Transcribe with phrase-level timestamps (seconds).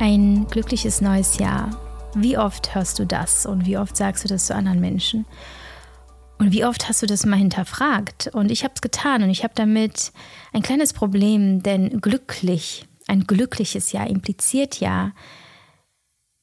[0.00, 1.76] Ein glückliches neues Jahr.
[2.14, 5.26] Wie oft hörst du das und wie oft sagst du das zu anderen Menschen?
[6.38, 8.30] Und wie oft hast du das mal hinterfragt?
[8.32, 10.12] Und ich habe es getan und ich habe damit
[10.52, 15.10] ein kleines Problem, denn glücklich, ein glückliches Jahr impliziert ja,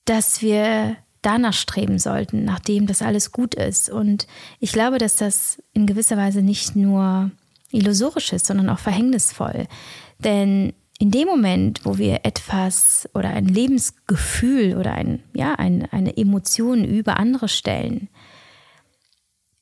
[0.04, 3.90] dass wir danach streben sollten, nachdem das alles gut ist.
[3.90, 4.28] Und
[4.60, 7.32] ich glaube, dass das in gewisser Weise nicht nur
[7.72, 9.68] illusorisch ist, sondern auch verhängnisvoll.
[10.20, 16.16] Denn in dem Moment, wo wir etwas oder ein Lebensgefühl oder ein, ja, ein, eine
[16.16, 18.08] Emotion über andere stellen,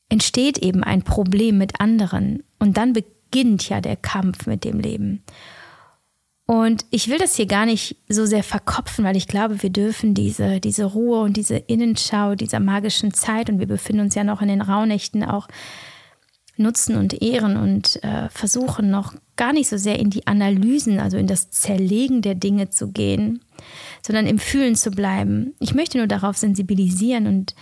[0.10, 5.24] entsteht eben ein Problem mit anderen und dann beginnt ja der Kampf mit dem Leben.
[6.46, 10.14] Und ich will das hier gar nicht so sehr verkopfen, weil ich glaube, wir dürfen
[10.14, 14.42] diese, diese Ruhe und diese Innenschau dieser magischen Zeit und wir befinden uns ja noch
[14.42, 15.48] in den Rauhnächten auch
[16.56, 21.18] nutzen und ehren und äh, versuchen noch gar nicht so sehr in die Analysen, also
[21.18, 23.44] in das Zerlegen der Dinge zu gehen,
[24.06, 25.56] sondern im Fühlen zu bleiben.
[25.60, 27.56] Ich möchte nur darauf sensibilisieren und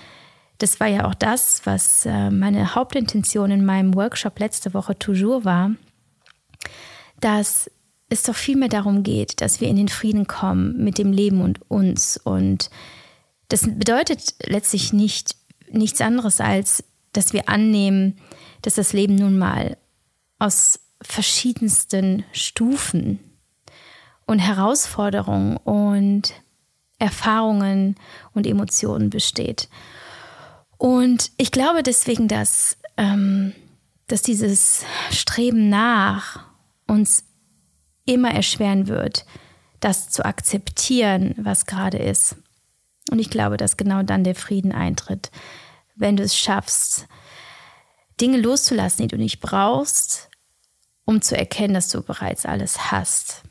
[0.57, 5.45] das war ja auch das, was äh, meine Hauptintention in meinem Workshop letzte Woche toujours
[5.45, 5.71] war,
[7.19, 7.71] dass
[8.09, 11.61] es doch vielmehr darum geht, dass wir in den Frieden kommen mit dem Leben und
[11.71, 12.17] uns.
[12.17, 12.69] Und
[13.47, 15.35] das bedeutet letztlich nicht
[15.71, 18.17] nichts anderes als, dass wir annehmen,
[18.61, 19.77] dass das Leben nun mal
[20.39, 23.19] aus verschiedensten Stufen
[24.25, 26.33] und Herausforderungen und
[26.99, 27.95] Erfahrungen
[28.33, 29.69] und Emotionen besteht.
[30.77, 33.53] Und ich glaube deswegen, dass, ähm,
[34.07, 36.45] dass dieses Streben nach
[36.87, 37.23] uns
[38.05, 39.25] immer erschweren wird,
[39.79, 42.35] das zu akzeptieren, was gerade ist.
[43.09, 45.31] Und ich glaube, dass genau dann der Frieden eintritt,
[45.95, 47.07] wenn du es schaffst,
[48.21, 50.29] Dinge loszulassen, die du nicht brauchst,
[51.05, 53.41] um zu erkennen, dass du bereits alles hast.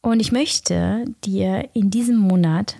[0.00, 2.76] Und ich möchte dir in diesem Monat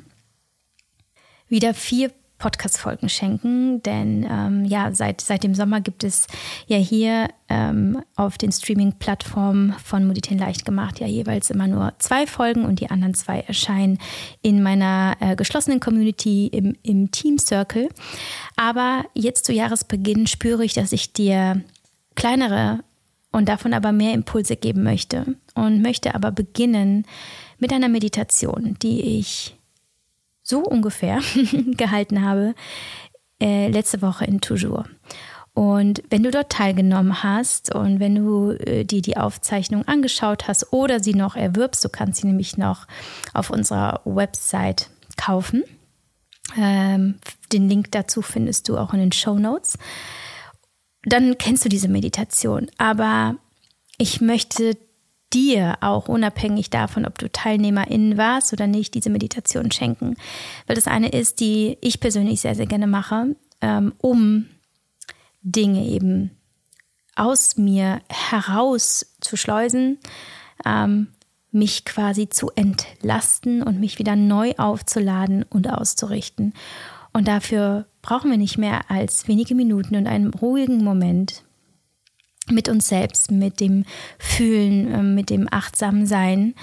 [1.48, 6.26] wieder vier Podcast-Folgen schenken, denn ähm, ja, seit, seit dem Sommer gibt es
[6.66, 12.26] ja hier ähm, auf den Streaming-Plattformen von Moditen leicht gemacht ja jeweils immer nur zwei
[12.26, 13.98] Folgen und die anderen zwei erscheinen
[14.42, 17.88] in meiner äh, geschlossenen Community im, im Team Circle.
[18.56, 21.62] Aber jetzt zu Jahresbeginn spüre ich, dass ich dir
[22.16, 22.80] kleinere
[23.32, 27.06] und davon aber mehr Impulse geben möchte und möchte aber beginnen
[27.58, 29.56] mit einer Meditation, die ich
[30.50, 31.20] so ungefähr
[31.76, 32.54] gehalten habe,
[33.40, 34.84] äh, letzte Woche in Toujours.
[35.52, 40.72] Und wenn du dort teilgenommen hast und wenn du äh, dir die Aufzeichnung angeschaut hast
[40.72, 42.86] oder sie noch erwirbst, du kannst sie nämlich noch
[43.34, 45.64] auf unserer Website kaufen.
[46.56, 47.16] Ähm,
[47.52, 49.76] den Link dazu findest du auch in den Show Notes.
[51.04, 52.70] Dann kennst du diese Meditation.
[52.78, 53.36] Aber
[53.98, 54.76] ich möchte
[55.32, 60.16] dir auch unabhängig davon, ob du Teilnehmerin warst oder nicht, diese Meditation schenken.
[60.66, 64.46] Weil das eine ist, die ich persönlich sehr, sehr gerne mache, ähm, um
[65.42, 66.30] Dinge eben
[67.16, 69.98] aus mir heraus zu schleusen,
[70.64, 71.08] ähm,
[71.52, 76.54] mich quasi zu entlasten und mich wieder neu aufzuladen und auszurichten.
[77.12, 81.42] Und dafür brauchen wir nicht mehr als wenige Minuten und einen ruhigen Moment
[82.50, 83.84] mit uns selbst, mit dem
[84.18, 86.54] Fühlen, ähm, mit dem achtsamen Sein.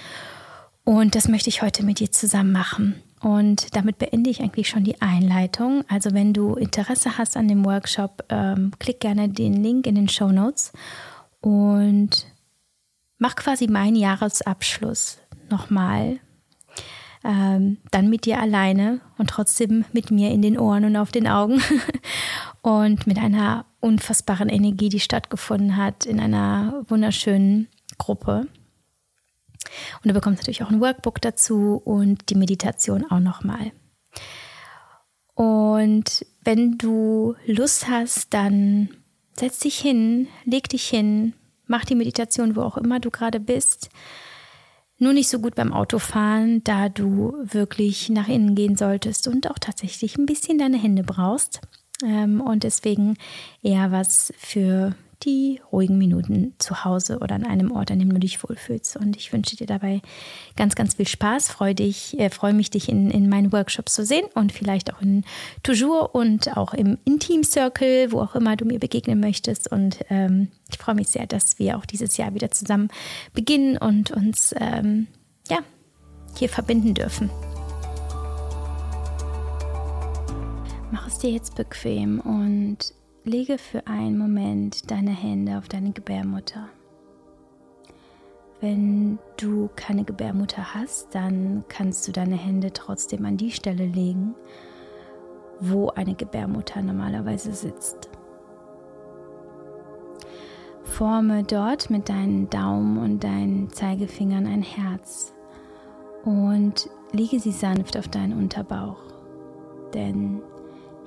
[0.83, 2.95] Und das möchte ich heute mit dir zusammen machen.
[3.21, 5.83] Und damit beende ich eigentlich schon die Einleitung.
[5.89, 10.07] Also wenn du Interesse hast an dem Workshop, ähm, klick gerne den Link in den
[10.07, 10.71] Show Notes
[11.41, 12.27] und
[13.17, 15.17] mach quasi meinen Jahresabschluss
[15.49, 16.19] nochmal.
[17.23, 21.27] Ähm, dann mit dir alleine und trotzdem mit mir in den Ohren und auf den
[21.27, 21.61] Augen
[22.67, 28.45] und mit einer unfassbaren Energie, die stattgefunden hat in einer wunderschönen Gruppe.
[30.03, 33.71] Und du bekommst natürlich auch ein Workbook dazu und die Meditation auch nochmal.
[35.33, 38.89] Und wenn du Lust hast, dann
[39.39, 41.35] setz dich hin, leg dich hin,
[41.67, 43.87] mach die Meditation, wo auch immer du gerade bist.
[44.97, 49.57] Nur nicht so gut beim Autofahren, da du wirklich nach innen gehen solltest und auch
[49.57, 51.61] tatsächlich ein bisschen deine Hände brauchst.
[52.03, 53.17] Ähm, und deswegen
[53.63, 58.19] eher was für die ruhigen Minuten zu Hause oder an einem Ort, an dem du
[58.19, 58.97] dich wohlfühlst.
[58.97, 60.01] Und ich wünsche dir dabei
[60.55, 61.49] ganz, ganz viel Spaß.
[61.49, 65.01] Freue dich, äh, freue mich, dich in, in meinen Workshops zu sehen und vielleicht auch
[65.01, 65.23] in
[65.63, 69.71] Toujours und auch im Intim Circle, wo auch immer du mir begegnen möchtest.
[69.71, 72.89] Und ähm, ich freue mich sehr, dass wir auch dieses Jahr wieder zusammen
[73.33, 75.07] beginnen und uns ähm,
[75.49, 75.59] ja,
[76.37, 77.29] hier verbinden dürfen.
[80.91, 82.93] Mach es dir jetzt bequem und
[83.25, 86.69] lege für einen Moment deine Hände auf deine Gebärmutter.
[88.61, 94.33] Wenn du keine Gebärmutter hast, dann kannst du deine Hände trotzdem an die Stelle legen,
[95.59, 98.09] wo eine Gebärmutter normalerweise sitzt.
[100.83, 105.33] Forme dort mit deinen Daumen und deinen Zeigefingern ein Herz
[106.23, 109.03] und lege sie sanft auf deinen Unterbauch.
[109.93, 110.41] Denn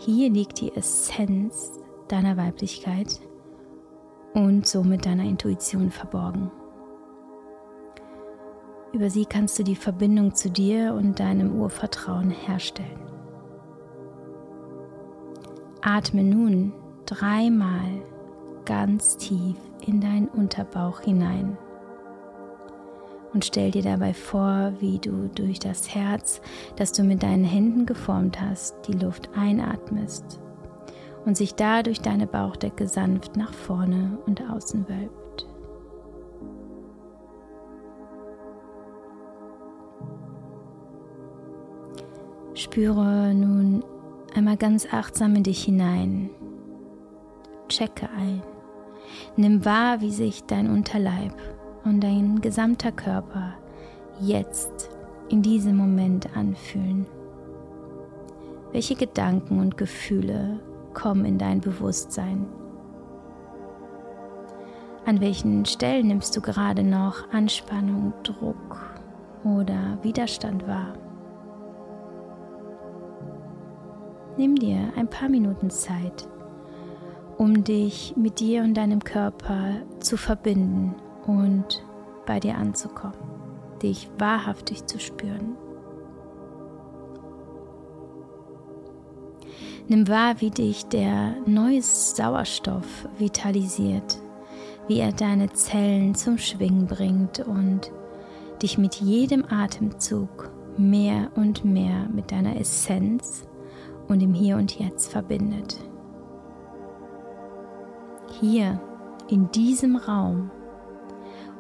[0.01, 3.21] hier liegt die Essenz deiner Weiblichkeit
[4.33, 6.51] und somit deiner Intuition verborgen.
[8.95, 12.99] Über sie kannst du die Verbindung zu dir und deinem Urvertrauen herstellen.
[15.83, 16.73] Atme nun
[17.05, 18.03] dreimal
[18.65, 19.57] ganz tief
[19.87, 21.59] in deinen Unterbauch hinein
[23.33, 26.41] und stell dir dabei vor, wie du durch das Herz,
[26.77, 30.41] das du mit deinen Händen geformt hast, die Luft einatmest
[31.25, 35.47] und sich dadurch deine Bauchdecke sanft nach vorne und außen wölbt.
[42.55, 43.85] Spüre nun
[44.35, 46.31] einmal ganz achtsam in dich hinein.
[47.69, 48.43] Checke ein.
[49.37, 51.33] Nimm wahr, wie sich dein Unterleib
[51.85, 53.55] und dein gesamter Körper
[54.21, 54.91] jetzt
[55.29, 57.07] in diesem Moment anfühlen.
[58.73, 60.61] Welche Gedanken und Gefühle
[60.95, 62.47] kommen in dein Bewusstsein?
[65.07, 68.79] An welchen Stellen nimmst du gerade noch Anspannung, Druck
[69.45, 70.95] oder Widerstand wahr?
[74.37, 76.29] Nimm dir ein paar Minuten Zeit,
[77.39, 80.95] um dich mit dir und deinem Körper zu verbinden
[81.27, 81.85] und
[82.27, 83.19] bei dir anzukommen,
[83.83, 85.57] dich wahrhaftig zu spüren.
[89.89, 94.21] Nimm wahr, wie dich der neue Sauerstoff vitalisiert,
[94.87, 97.91] wie er deine Zellen zum Schwingen bringt und
[98.63, 103.47] dich mit jedem Atemzug mehr und mehr mit deiner Essenz
[104.09, 105.79] und im Hier und Jetzt verbindet.
[108.41, 108.81] Hier
[109.29, 110.51] in diesem Raum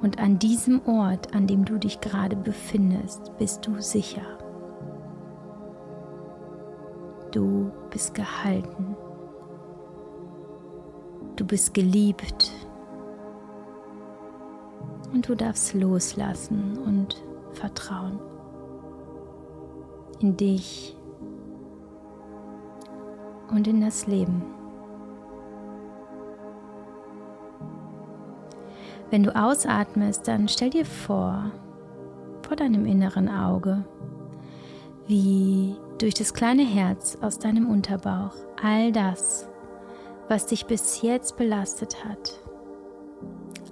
[0.03, 4.23] und an diesem Ort, an dem du dich gerade befindest, bist du sicher.
[7.33, 8.97] Du bist gehalten.
[11.37, 12.51] Du bist geliebt.
[15.13, 18.21] Und du darfst loslassen und vertrauen
[20.21, 20.97] in dich
[23.51, 24.60] und in das Leben.
[29.11, 31.51] Wenn du ausatmest, dann stell dir vor,
[32.43, 33.85] vor deinem inneren Auge,
[35.07, 39.49] wie durch das kleine Herz aus deinem Unterbauch all das,
[40.29, 42.39] was dich bis jetzt belastet hat,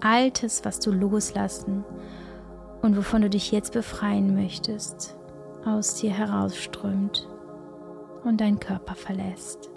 [0.00, 1.84] Altes, was du loslassen
[2.82, 5.16] und wovon du dich jetzt befreien möchtest,
[5.64, 7.28] aus dir herausströmt
[8.24, 9.70] und dein Körper verlässt.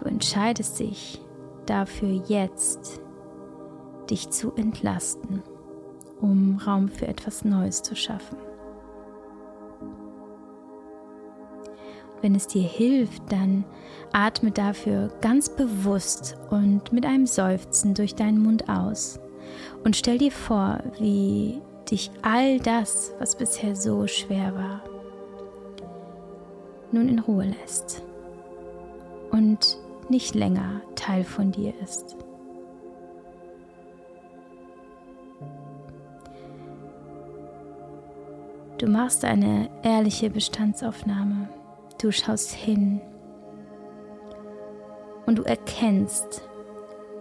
[0.00, 1.20] Du entscheidest dich
[1.66, 3.00] dafür jetzt,
[4.08, 5.42] dich zu entlasten,
[6.20, 8.38] um Raum für etwas Neues zu schaffen.
[12.22, 13.64] Wenn es dir hilft, dann
[14.12, 19.18] atme dafür ganz bewusst und mit einem Seufzen durch deinen Mund aus
[19.84, 24.82] und stell dir vor, wie dich all das, was bisher so schwer war,
[26.92, 28.02] nun in Ruhe lässt
[29.30, 29.78] und
[30.10, 32.16] nicht länger Teil von dir ist.
[38.78, 41.48] Du machst eine ehrliche Bestandsaufnahme.
[42.00, 43.00] Du schaust hin
[45.26, 46.42] und du erkennst,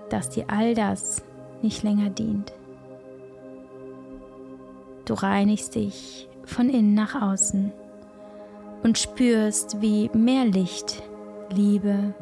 [0.09, 1.21] dass dir all das
[1.61, 2.53] nicht länger dient.
[5.03, 7.73] Du reinigst dich von innen nach außen
[8.83, 11.03] und spürst, wie mehr Licht,
[11.49, 12.13] Liebe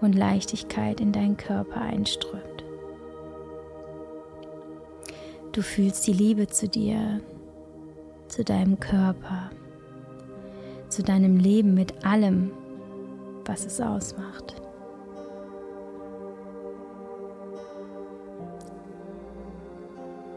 [0.00, 2.64] und Leichtigkeit in deinen Körper einströmt.
[5.52, 7.20] Du fühlst die Liebe zu dir,
[8.28, 9.50] zu deinem Körper,
[10.88, 12.52] zu deinem Leben mit allem,
[13.44, 14.54] was es ausmacht.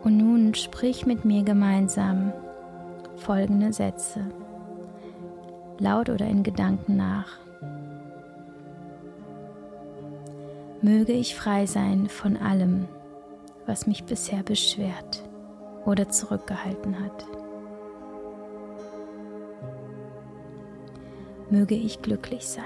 [0.04, 2.34] Und nun sprich mit mir gemeinsam
[3.18, 4.26] folgende Sätze,
[5.78, 7.38] laut oder in Gedanken nach.
[10.84, 12.88] Möge ich frei sein von allem,
[13.68, 15.24] was mich bisher beschwert
[15.86, 17.28] oder zurückgehalten hat.
[21.52, 22.64] Möge ich glücklich sein.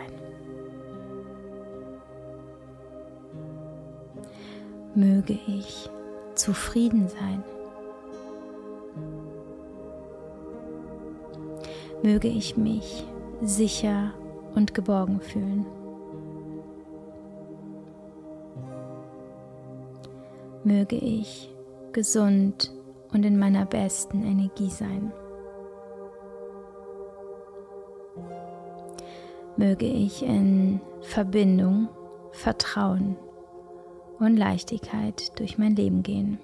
[4.93, 5.89] Möge ich
[6.36, 7.43] zufrieden sein.
[12.01, 13.05] Möge ich mich
[13.41, 14.13] sicher
[14.53, 15.65] und geborgen fühlen.
[20.65, 21.53] Möge ich
[21.91, 22.74] gesund
[23.13, 25.13] und in meiner besten Energie sein.
[29.57, 31.88] Möge ich in Verbindung,
[32.31, 33.15] Vertrauen
[34.17, 36.39] und Leichtigkeit durch mein Leben gehen.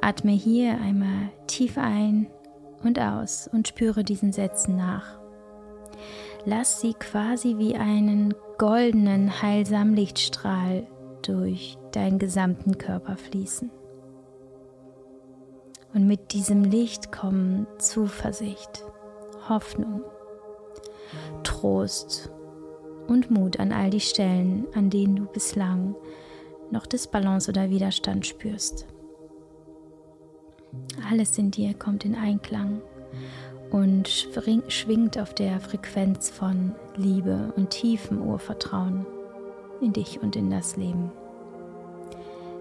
[0.00, 2.26] Atme hier einmal tief ein
[2.82, 5.21] und aus und spüre diesen Sätzen nach.
[6.44, 10.86] Lass sie quasi wie einen goldenen, heilsamen Lichtstrahl
[11.22, 13.70] durch deinen gesamten Körper fließen.
[15.94, 18.84] Und mit diesem Licht kommen Zuversicht,
[19.48, 20.02] Hoffnung,
[21.44, 22.30] Trost
[23.06, 25.94] und Mut an all die Stellen, an denen du bislang
[26.70, 28.86] noch Disbalance oder Widerstand spürst.
[31.08, 32.80] Alles in dir kommt in Einklang
[33.72, 34.06] und
[34.68, 39.06] schwingt auf der Frequenz von Liebe und tiefem Urvertrauen
[39.80, 41.10] in dich und in das Leben.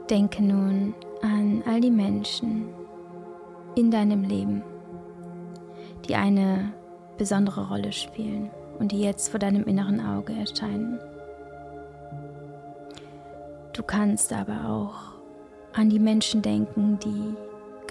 [0.10, 2.70] Denke nun an all die Menschen
[3.76, 4.64] in deinem Leben,
[6.08, 6.74] die eine
[7.18, 8.50] besondere Rolle spielen
[8.80, 10.98] und die jetzt vor deinem inneren Auge erscheinen.
[13.74, 14.96] Du kannst aber auch
[15.74, 17.36] an die Menschen denken, die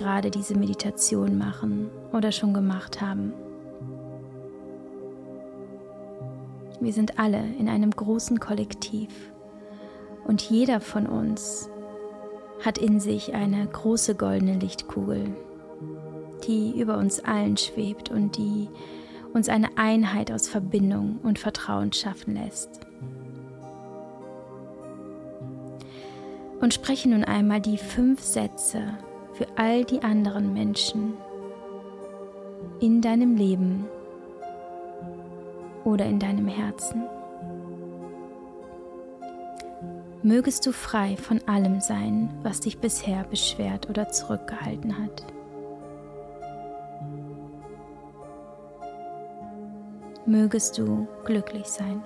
[0.00, 3.34] gerade diese Meditation machen oder schon gemacht haben.
[6.80, 9.10] Wir sind alle in einem großen Kollektiv
[10.24, 11.68] und jeder von uns
[12.64, 15.36] hat in sich eine große goldene Lichtkugel,
[16.46, 18.70] die über uns allen schwebt und die
[19.34, 22.80] uns eine Einheit aus Verbindung und Vertrauen schaffen lässt.
[26.60, 28.94] Und spreche nun einmal die fünf Sätze,
[29.40, 31.14] für all die anderen Menschen
[32.78, 33.86] in deinem Leben
[35.82, 37.04] oder in deinem Herzen.
[40.22, 45.24] Mögest du frei von allem sein, was dich bisher beschwert oder zurückgehalten hat.
[50.26, 52.02] Mögest du glücklich sein.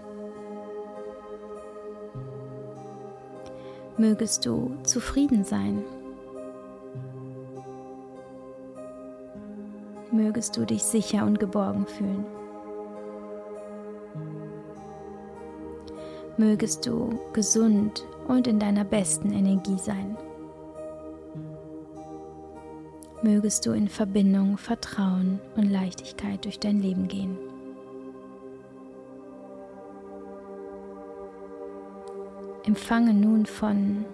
[3.97, 5.83] Mögest du zufrieden sein.
[10.35, 12.25] Mögest du dich sicher und geborgen fühlen.
[16.37, 20.17] Mögest du gesund und in deiner besten Energie sein.
[23.23, 27.39] Mögest du in Verbindung, Vertrauen und Leichtigkeit durch dein Leben gehen.
[32.65, 34.05] Empfange nun von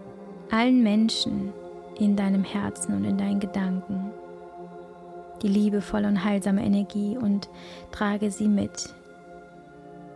[0.51, 1.55] allen Menschen
[1.99, 4.13] in deinem Herzen und in deinen Gedanken
[5.43, 7.49] die liebevolle und heilsame Energie und
[7.93, 8.95] trage sie mit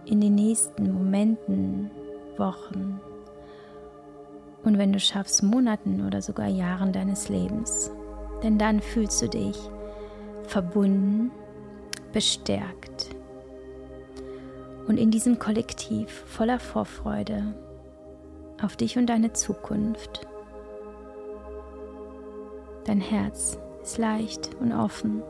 [0.04, 1.90] in den nächsten Momenten,
[2.37, 3.00] Wochen
[4.64, 7.90] und wenn du schaffst, Monaten oder sogar Jahren deines Lebens.
[8.43, 9.57] Denn dann fühlst du dich
[10.47, 11.31] verbunden,
[12.12, 13.11] bestärkt
[14.87, 17.54] und in diesem Kollektiv voller Vorfreude
[18.62, 20.26] auf dich und deine Zukunft.
[22.85, 25.23] Dein Herz ist leicht und offen.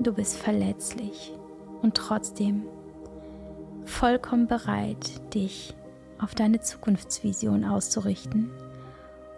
[0.00, 1.34] Du bist verletzlich
[1.82, 2.62] und trotzdem
[3.84, 5.74] vollkommen bereit, dich
[6.18, 8.50] auf deine Zukunftsvision auszurichten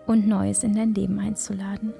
[0.07, 1.93] und Neues in dein Leben einzuladen.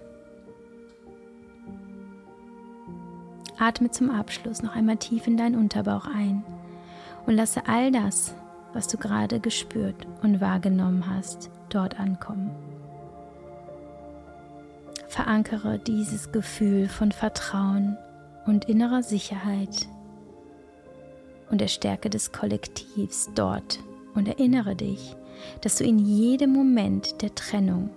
[3.59, 6.45] Atme zum Abschluss noch einmal tief in deinen Unterbauch ein
[7.27, 8.37] und lasse all das,
[8.73, 12.76] was du gerade gespürt und wahrgenommen hast, dort ankommen.
[15.17, 17.97] Verankere dieses Gefühl von Vertrauen
[18.45, 19.89] und innerer Sicherheit
[21.51, 23.81] und der Stärke des Kollektivs dort
[24.15, 25.17] und erinnere dich,
[25.63, 27.89] dass du in jedem Moment der Trennung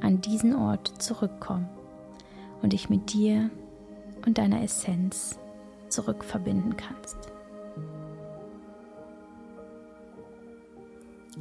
[0.00, 1.68] an diesen Ort zurückkommst
[2.62, 3.50] und dich mit dir
[4.24, 5.40] und deiner Essenz
[5.88, 7.16] zurückverbinden kannst.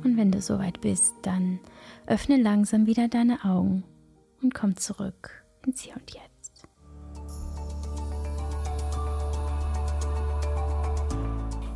[0.03, 1.59] Und wenn du soweit bist, dann
[2.07, 3.83] öffne langsam wieder deine Augen
[4.45, 6.21] und komm zurück ins Hier und Jetzt.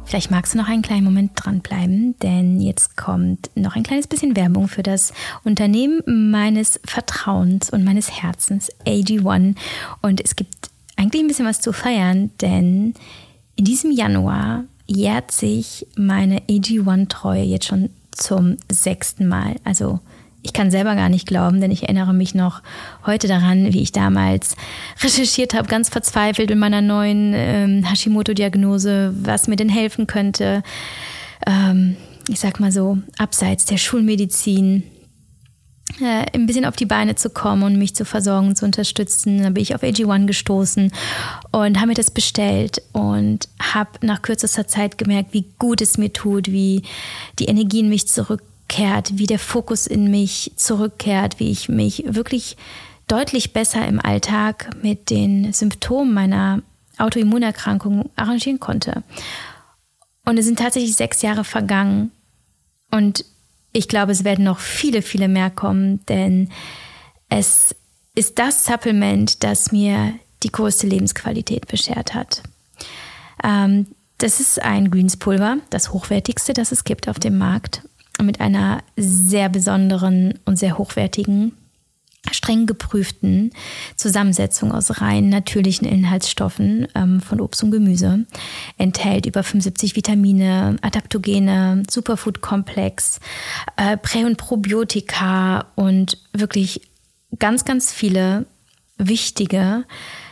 [0.06, 4.36] Vielleicht magst du noch einen kleinen Moment dranbleiben, denn jetzt kommt noch ein kleines bisschen
[4.36, 9.56] Werbung für das Unternehmen meines Vertrauens und meines Herzens, AG1.
[10.02, 12.94] Und es gibt eigentlich ein bisschen was zu feiern, denn
[13.56, 19.56] in diesem Januar jährt sich meine AG1-Treue jetzt schon zum sechsten Mal.
[19.64, 20.00] Also
[20.42, 22.62] ich kann selber gar nicht glauben, denn ich erinnere mich noch
[23.06, 24.56] heute daran, wie ich damals
[25.02, 30.64] recherchiert habe, ganz verzweifelt in meiner neuen ähm, Hashimoto-Diagnose, was mir denn helfen könnte.
[31.46, 31.98] Ähm,
[32.30, 34.84] ich sag mal so, abseits der Schulmedizin,
[36.02, 39.42] äh, ein bisschen auf die Beine zu kommen und mich zu versorgen, zu unterstützen.
[39.42, 40.92] Da bin ich auf AG1 gestoßen
[41.52, 46.14] und habe mir das bestellt und habe nach kürzester Zeit gemerkt, wie gut es mir
[46.14, 46.84] tut, wie
[47.40, 48.08] die Energie in mich
[48.70, 52.56] zurückkehrt, wie der Fokus in mich zurückkehrt, wie ich mich wirklich
[53.08, 56.62] deutlich besser im Alltag mit den Symptomen meiner
[56.98, 59.04] Autoimmunerkrankung arrangieren konnte.
[60.26, 62.12] Und es sind tatsächlich sechs Jahre vergangen
[62.92, 63.26] und
[63.72, 66.50] ich glaube, es werden noch viele, viele mehr kommen, denn
[67.30, 67.76] es
[68.16, 72.44] ist das Supplement, das mir die größte Lebensqualität beschert hat.
[73.44, 77.84] Ähm, das ist ein Greenspulver, das hochwertigste, das es gibt auf dem Markt,
[78.24, 81.54] mit einer sehr besonderen und sehr hochwertigen
[82.32, 83.52] streng geprüften
[83.96, 88.26] Zusammensetzung aus rein natürlichen Inhaltsstoffen ähm, von Obst und Gemüse.
[88.78, 93.20] Enthält über 75 Vitamine, Adaptogene, Superfood-Komplex,
[93.78, 96.82] äh, Prä- und Probiotika und wirklich
[97.38, 98.46] ganz, ganz viele
[98.98, 99.86] wichtige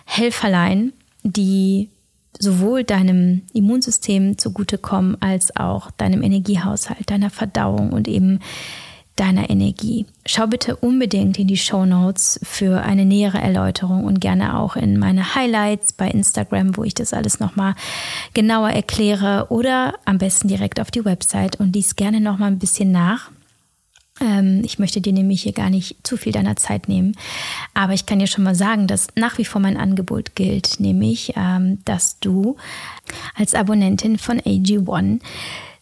[0.06, 1.89] Helferlein, die
[2.39, 8.39] sowohl deinem Immunsystem zugutekommen als auch deinem Energiehaushalt, deiner Verdauung und eben
[9.17, 10.05] deiner Energie.
[10.25, 14.98] Schau bitte unbedingt in die Show Notes für eine nähere Erläuterung und gerne auch in
[14.98, 17.74] meine Highlights bei Instagram, wo ich das alles nochmal
[18.34, 22.91] genauer erkläre oder am besten direkt auf die Website und lies gerne nochmal ein bisschen
[22.91, 23.31] nach.
[24.21, 27.15] Ähm, ich möchte dir nämlich hier gar nicht zu viel deiner Zeit nehmen,
[27.74, 31.33] aber ich kann dir schon mal sagen, dass nach wie vor mein Angebot gilt, nämlich,
[31.36, 32.57] ähm, dass du
[33.36, 35.19] als Abonnentin von AG1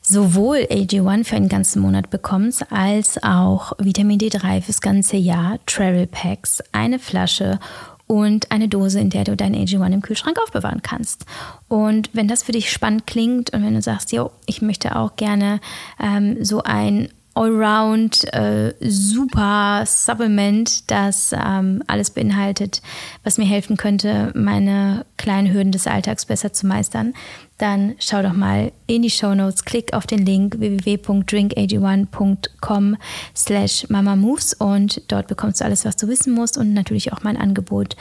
[0.01, 6.05] sowohl AG1 für einen ganzen Monat bekommst, als auch Vitamin D3 fürs ganze Jahr, Travel
[6.05, 7.59] Packs, eine Flasche
[8.07, 11.25] und eine Dose, in der du dein AG1 im Kühlschrank aufbewahren kannst.
[11.67, 15.15] Und wenn das für dich spannend klingt und wenn du sagst, jo, ich möchte auch
[15.15, 15.59] gerne
[15.99, 22.81] ähm, so ein Allround äh, super Supplement, das ähm, alles beinhaltet,
[23.25, 27.13] was mir helfen könnte, meine kleinen Hürden des Alltags besser zu meistern,
[27.57, 32.95] dann schau doch mal in die Show Notes, klick auf den Link www.drinkag1.com
[33.35, 37.35] slash mamamoves und dort bekommst du alles, was du wissen musst und natürlich auch mein
[37.35, 37.97] Angebot.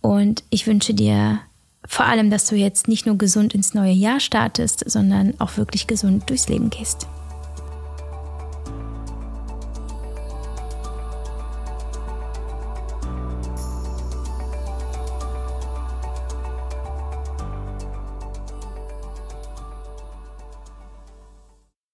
[0.00, 1.40] Und ich wünsche dir
[1.84, 5.88] vor allem, dass du jetzt nicht nur gesund ins neue Jahr startest, sondern auch wirklich
[5.88, 7.08] gesund durchs Leben gehst.